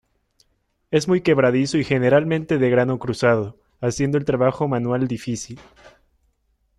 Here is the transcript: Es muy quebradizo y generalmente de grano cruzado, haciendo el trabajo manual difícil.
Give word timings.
Es 0.89 1.07
muy 1.07 1.21
quebradizo 1.21 1.77
y 1.77 1.83
generalmente 1.83 2.57
de 2.57 2.69
grano 2.71 2.97
cruzado, 2.97 3.59
haciendo 3.81 4.17
el 4.17 4.25
trabajo 4.25 4.67
manual 4.67 5.07
difícil. 5.07 5.59